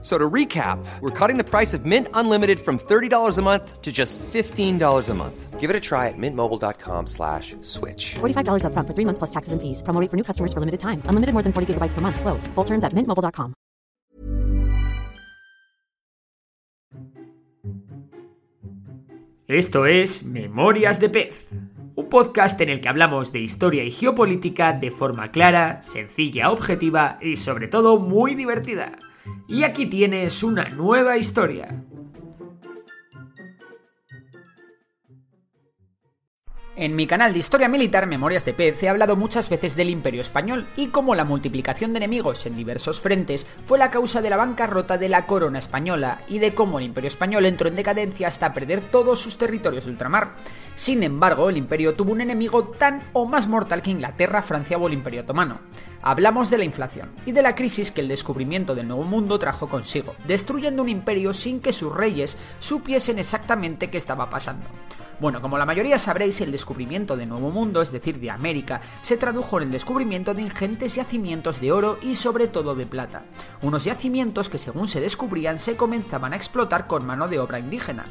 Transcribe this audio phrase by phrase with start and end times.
[0.00, 3.90] So to recap, we're cutting the price of Mint Unlimited from $30 a month to
[3.90, 5.58] just $15 a month.
[5.58, 8.14] Give it a try at mintmobile.com slash switch.
[8.20, 9.82] $45 upfront for three months plus taxes and fees.
[9.82, 11.02] Promo rate for new customers for limited time.
[11.06, 12.20] Unlimited more than 40 gigabytes per month.
[12.20, 12.46] Slows.
[12.54, 13.54] Full terms at mintmobile.com.
[19.48, 21.48] Esto es Memorias de Pez,
[21.96, 27.18] un podcast en el que hablamos de historia y geopolítica de forma clara, sencilla, objetiva
[27.22, 28.92] y sobre todo muy divertida.
[29.48, 31.82] Y aquí tienes una nueva historia.
[36.80, 40.20] En mi canal de Historia Militar Memorias de Pez he hablado muchas veces del Imperio
[40.20, 44.36] Español y cómo la multiplicación de enemigos en diversos frentes fue la causa de la
[44.36, 48.52] bancarrota de la corona española y de cómo el Imperio Español entró en decadencia hasta
[48.52, 50.36] perder todos sus territorios de ultramar.
[50.76, 54.86] Sin embargo, el imperio tuvo un enemigo tan o más mortal que Inglaterra, Francia o
[54.86, 55.58] el Imperio Otomano.
[56.00, 59.68] Hablamos de la inflación y de la crisis que el descubrimiento del Nuevo Mundo trajo
[59.68, 64.68] consigo, destruyendo un imperio sin que sus reyes supiesen exactamente qué estaba pasando.
[65.20, 69.16] Bueno, como la mayoría sabréis, el descubrimiento de Nuevo Mundo, es decir, de América, se
[69.16, 73.24] tradujo en el descubrimiento de ingentes yacimientos de oro y sobre todo de plata.
[73.60, 78.06] Unos yacimientos que según se descubrían se comenzaban a explotar con mano de obra indígena.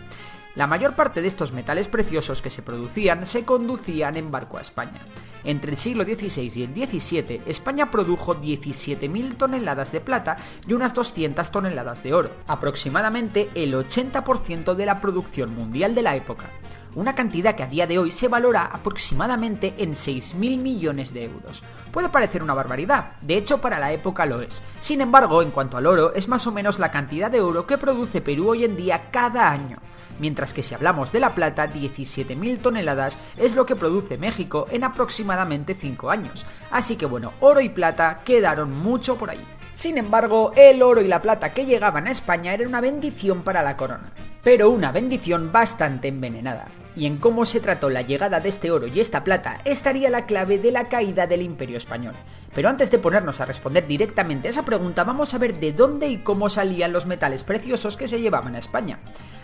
[0.55, 4.61] La mayor parte de estos metales preciosos que se producían se conducían en barco a
[4.61, 4.99] España.
[5.45, 10.35] Entre el siglo XVI y el XVII, España produjo 17.000 toneladas de plata
[10.67, 16.17] y unas 200 toneladas de oro, aproximadamente el 80% de la producción mundial de la
[16.17, 16.49] época
[16.97, 21.61] una cantidad que a día de hoy se valora aproximadamente en 6.000 millones de euros.
[21.91, 24.63] Puede parecer una barbaridad, de hecho para la época lo es.
[24.79, 27.77] Sin embargo, en cuanto al oro, es más o menos la cantidad de oro que
[27.77, 29.77] produce Perú hoy en día cada año.
[30.19, 34.83] Mientras que si hablamos de la plata, 17.000 toneladas es lo que produce México en
[34.83, 36.47] aproximadamente 5 años.
[36.71, 39.45] Así que bueno, oro y plata quedaron mucho por ahí.
[39.75, 43.61] Sin embargo, el oro y la plata que llegaban a España era una bendición para
[43.61, 44.11] la corona,
[44.43, 46.65] pero una bendición bastante envenenada
[46.97, 50.25] y en cómo se trató la llegada de este oro y esta plata estaría la
[50.25, 52.15] clave de la caída del imperio español.
[52.55, 56.07] Pero antes de ponernos a responder directamente a esa pregunta, vamos a ver de dónde
[56.07, 58.97] y cómo salían los metales preciosos que se llevaban a España.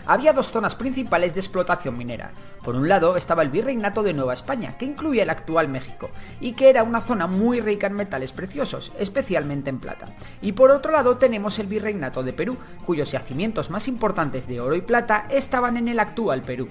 [0.04, 2.32] Había dos zonas principales de explotación minera.
[2.64, 6.10] Por un lado estaba el Virreinato de Nueva España, que incluía el actual México,
[6.40, 10.08] y que era una zona muy rica en metales preciosos, especialmente en plata.
[10.42, 14.74] Y por otro lado tenemos el Virreinato de Perú, cuyos yacimientos más importantes de oro
[14.74, 16.68] y plata estaban en el actual Perú.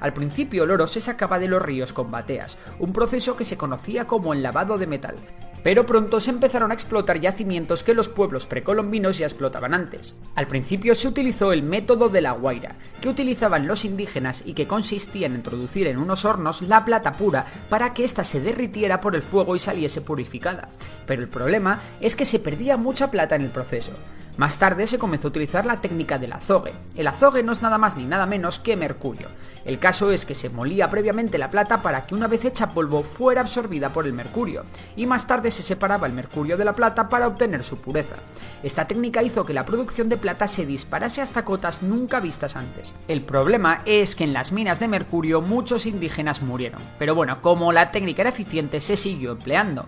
[0.00, 3.56] Al principio el oro se sacaba de los ríos con bateas, un proceso que se
[3.56, 5.16] conocía como el lavado de metal.
[5.62, 10.14] Pero pronto se empezaron a explotar yacimientos que los pueblos precolombinos ya explotaban antes.
[10.36, 14.68] Al principio se utilizó el método de la guaira, que utilizaban los indígenas y que
[14.68, 19.16] consistía en introducir en unos hornos la plata pura para que ésta se derritiera por
[19.16, 20.68] el fuego y saliese purificada.
[21.04, 23.90] Pero el problema es que se perdía mucha plata en el proceso.
[24.36, 26.74] Más tarde se comenzó a utilizar la técnica del azogue.
[26.94, 29.28] El azogue no es nada más ni nada menos que mercurio.
[29.64, 33.02] El caso es que se molía previamente la plata para que una vez hecha polvo
[33.02, 34.64] fuera absorbida por el mercurio,
[34.94, 38.16] y más tarde se separaba el mercurio de la plata para obtener su pureza.
[38.62, 42.94] Esta técnica hizo que la producción de plata se disparase hasta cotas nunca vistas antes.
[43.08, 47.72] El problema es que en las minas de mercurio muchos indígenas murieron, pero bueno, como
[47.72, 49.86] la técnica era eficiente se siguió empleando.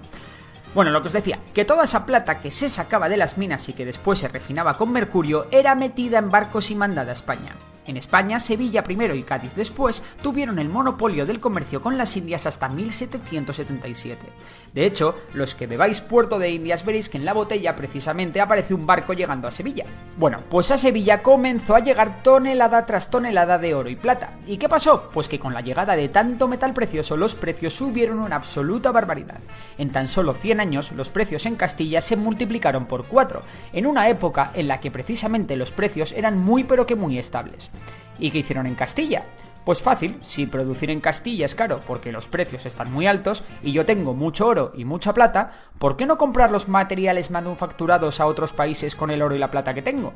[0.75, 3.69] Bueno, lo que os decía, que toda esa plata que se sacaba de las minas
[3.69, 7.55] y que después se refinaba con mercurio era metida en barcos y mandada a España.
[7.88, 12.44] En España, Sevilla primero y Cádiz después tuvieron el monopolio del comercio con las Indias
[12.44, 14.26] hasta 1777.
[14.75, 18.75] De hecho, los que bebáis Puerto de Indias veréis que en la botella precisamente aparece
[18.75, 19.87] un barco llegando a Sevilla.
[20.19, 24.32] Bueno, pues a Sevilla comenzó a llegar tonelada tras tonelada de oro y plata.
[24.47, 25.09] ¿Y qué pasó?
[25.10, 29.41] Pues que con la llegada de tanto metal precioso los precios subieron una absoluta barbaridad.
[29.78, 33.41] En tan solo 100 años los precios en Castilla se multiplicaron por 4,
[33.72, 37.70] en una época en la que precisamente los precios eran muy pero que muy estables.
[38.19, 39.25] ¿Y qué hicieron en Castilla?
[39.64, 43.72] Pues fácil, si producir en Castilla es caro porque los precios están muy altos y
[43.72, 48.26] yo tengo mucho oro y mucha plata, ¿por qué no comprar los materiales manufacturados a
[48.26, 50.14] otros países con el oro y la plata que tengo?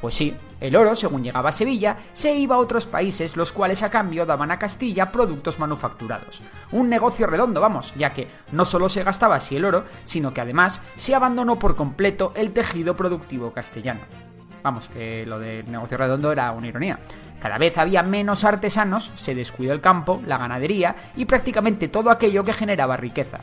[0.00, 3.82] Pues sí, el oro, según llegaba a Sevilla, se iba a otros países los cuales
[3.82, 6.40] a cambio daban a Castilla productos manufacturados.
[6.72, 10.40] Un negocio redondo, vamos, ya que no solo se gastaba así el oro, sino que
[10.40, 14.25] además se abandonó por completo el tejido productivo castellano.
[14.66, 16.98] Vamos, que lo del negocio redondo era una ironía.
[17.40, 22.42] Cada vez había menos artesanos, se descuidó el campo, la ganadería y prácticamente todo aquello
[22.42, 23.42] que generaba riqueza.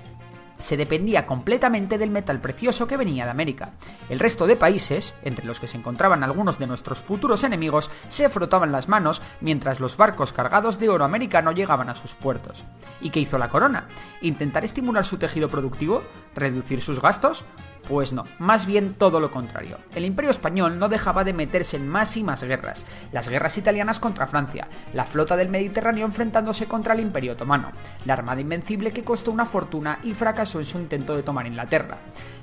[0.64, 3.72] se dependía completamente del metal precioso que venía de América.
[4.10, 8.30] El resto de países, entre los que se encontraban algunos de nuestros futuros enemigos, se
[8.30, 12.64] frotaban las manos mientras los barcos cargados de oro americano llegaban a sus puertos.
[13.02, 13.88] ¿Y qué hizo la corona?
[14.22, 16.02] ¿Intentar estimular su tejido productivo?
[16.34, 17.44] ¿Reducir sus gastos?
[17.88, 19.78] Pues no, más bien todo lo contrario.
[19.94, 22.86] El imperio español no dejaba de meterse en más y más guerras.
[23.12, 27.72] Las guerras italianas contra Francia, la flota del Mediterráneo enfrentándose contra el imperio otomano,
[28.06, 31.98] la armada invencible que costó una fortuna y fracasó en su intento de tomar Inglaterra,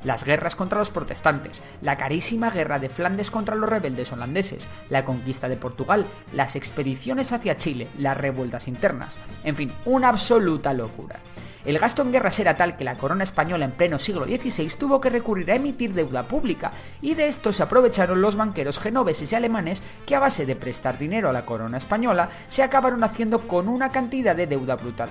[0.05, 5.07] las guerras contra los protestantes, la carísima guerra de Flandes contra los rebeldes holandeses, la
[5.07, 6.05] conquista de Portugal,
[6.35, 11.19] las expediciones hacia Chile, las revueltas internas, en fin, una absoluta locura.
[11.65, 15.01] El gasto en guerras era tal que la corona española en pleno siglo XVI tuvo
[15.01, 16.73] que recurrir a emitir deuda pública,
[17.03, 20.99] y de esto se aprovecharon los banqueros genoveses y alemanes que a base de prestar
[20.99, 25.11] dinero a la corona española se acabaron haciendo con una cantidad de deuda brutal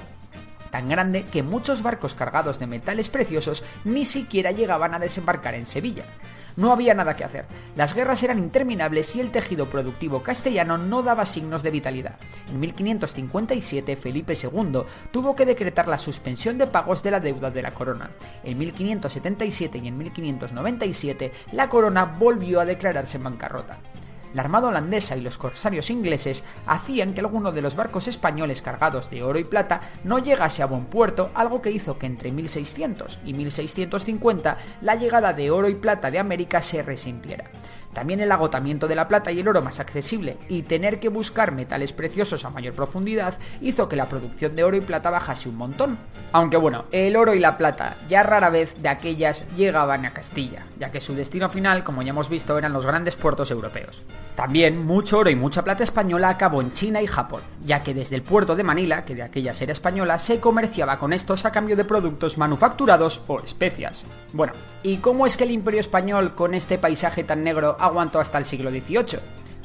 [0.70, 5.66] tan grande que muchos barcos cargados de metales preciosos ni siquiera llegaban a desembarcar en
[5.66, 6.06] Sevilla.
[6.60, 7.46] No había nada que hacer.
[7.78, 12.18] Las guerras eran interminables y el tejido productivo castellano no daba signos de vitalidad.
[12.50, 17.62] En 1557 Felipe II tuvo que decretar la suspensión de pagos de la deuda de
[17.62, 18.12] la corona.
[18.44, 23.78] En 1577 y en 1597 la corona volvió a declararse en bancarrota
[24.34, 29.10] la armada holandesa y los corsarios ingleses hacían que alguno de los barcos españoles cargados
[29.10, 33.20] de oro y plata no llegase a buen puerto, algo que hizo que entre 1600
[33.26, 37.46] y 1650 la llegada de oro y plata de América se resintiera.
[38.00, 41.52] También el agotamiento de la plata y el oro más accesible y tener que buscar
[41.52, 45.58] metales preciosos a mayor profundidad hizo que la producción de oro y plata bajase un
[45.58, 45.98] montón.
[46.32, 50.64] Aunque bueno, el oro y la plata ya rara vez de aquellas llegaban a Castilla,
[50.80, 54.06] ya que su destino final, como ya hemos visto, eran los grandes puertos europeos.
[54.36, 58.16] También mucho oro y mucha plata española acabó en China y Japón, ya que desde
[58.16, 61.76] el puerto de Manila, que de aquellas era española, se comerciaba con estos a cambio
[61.76, 64.06] de productos manufacturados o especias.
[64.32, 64.54] Bueno,
[64.84, 68.46] ¿y cómo es que el imperio español con este paisaje tan negro aguantó hasta el
[68.46, 69.20] siglo XVIII?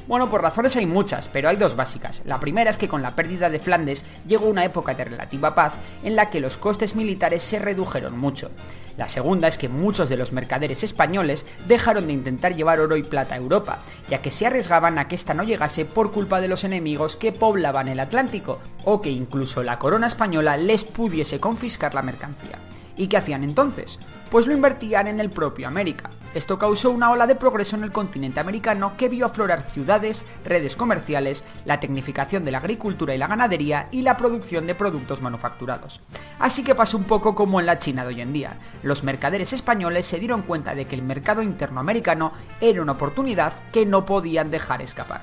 [0.07, 2.21] Bueno, por razones hay muchas, pero hay dos básicas.
[2.27, 5.75] La primera es que con la pérdida de Flandes llegó una época de relativa paz
[6.03, 8.51] en la que los costes militares se redujeron mucho.
[8.99, 13.03] La segunda es que muchos de los mercaderes españoles dejaron de intentar llevar oro y
[13.03, 13.79] plata a Europa,
[14.11, 17.33] ya que se arriesgaban a que ésta no llegase por culpa de los enemigos que
[17.33, 22.59] poblaban el Atlántico, o que incluso la corona española les pudiese confiscar la mercancía.
[22.97, 23.99] ¿Y qué hacían entonces?
[24.31, 26.11] Pues lo invertían en el propio América.
[26.35, 30.75] Esto causó una ola de progreso en el continente americano que vio aflorar ciudades, redes
[30.75, 36.03] comerciales, la tecnificación de la agricultura y la ganadería y la producción de productos manufacturados.
[36.39, 38.59] Así que pasó un poco como en la China de hoy en día.
[38.83, 43.53] Los mercaderes españoles se dieron cuenta de que el mercado interno americano era una oportunidad
[43.73, 45.23] que no podían dejar escapar.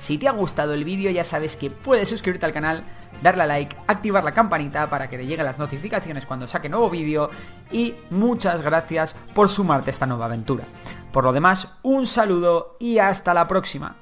[0.00, 2.84] Si te ha gustado el vídeo ya sabes que puedes suscribirte al canal,
[3.22, 6.88] darle a like, activar la campanita para que te lleguen las notificaciones cuando saque nuevo
[6.88, 7.28] vídeo
[7.70, 10.64] y muchas gracias por sumarte a esta nueva aventura.
[11.12, 13.94] Por lo demás, un saludo y hasta la próxima.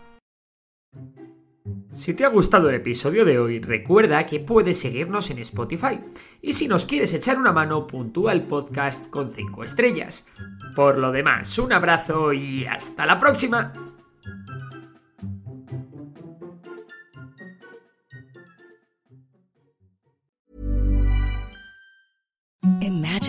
[1.93, 6.01] Si te ha gustado el episodio de hoy, recuerda que puedes seguirnos en Spotify.
[6.41, 10.29] Y si nos quieres echar una mano, puntúa el podcast con 5 estrellas.
[10.77, 13.88] Por lo demás, un abrazo y hasta la próxima.